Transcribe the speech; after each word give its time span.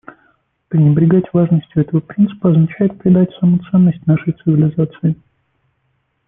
Пренебрегать 0.69 1.31
важностью 1.31 1.83
этого 1.83 1.99
принципа 1.99 2.49
означает 2.49 2.97
предать 2.97 3.29
саму 3.39 3.59
ценность 3.69 4.03
нашей 4.07 4.33
цивилизации. 4.43 5.15